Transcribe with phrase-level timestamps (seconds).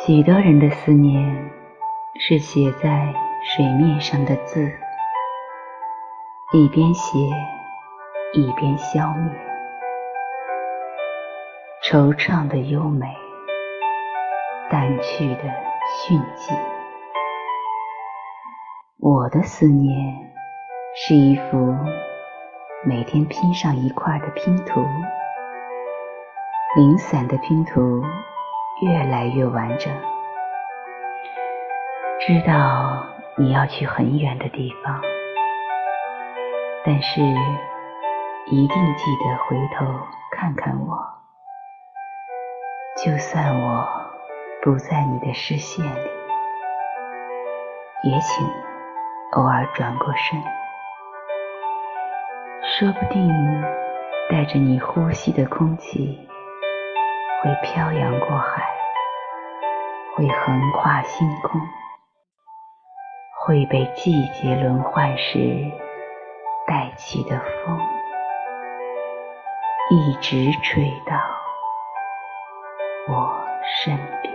[0.00, 1.50] 许多人的思念
[2.18, 4.72] 是写在水面上的字，
[6.52, 7.18] 一边写
[8.32, 9.32] 一边消灭，
[11.84, 13.06] 惆怅的优美，
[14.70, 15.42] 淡去的
[15.86, 16.54] 迅疾。
[18.98, 20.32] 我的思念
[20.96, 21.76] 是一幅
[22.84, 24.84] 每天拼上一块的拼图，
[26.76, 28.02] 零散的拼图。
[28.82, 29.92] 越来越完整。
[32.18, 35.00] 知道你要去很远的地方，
[36.84, 37.20] 但是
[38.46, 39.86] 一定记得回头
[40.32, 40.98] 看看我。
[43.04, 43.88] 就算我
[44.62, 46.10] 不在你的视线里，
[48.02, 48.46] 也请
[49.32, 50.42] 偶尔转过身，
[52.62, 53.30] 说不定
[54.28, 56.28] 带着你呼吸的空气。
[57.42, 58.62] 会漂洋过海
[60.14, 61.60] 会横跨星空
[63.40, 65.68] 会被季节轮换时
[66.68, 67.80] 带起的风
[69.90, 71.16] 一直吹到
[73.08, 73.44] 我
[73.84, 74.32] 身边。